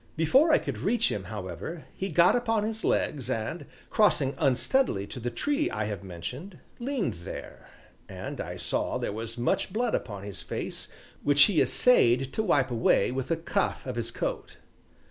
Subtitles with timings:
[0.15, 5.19] Before I could reach him, however, he got upon his legs and, crossing unsteadily to
[5.19, 7.67] the tree I have mentioned, leaned there,
[8.09, 10.87] and I saw there was much blood upon his face
[11.21, 14.57] which he essayed to wipe away with the cuff of his coat.